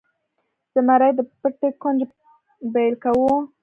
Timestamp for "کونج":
1.81-1.99